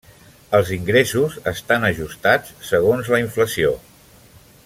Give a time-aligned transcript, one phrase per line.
[0.59, 3.77] Els ingressos estan ajustats segons la inflació.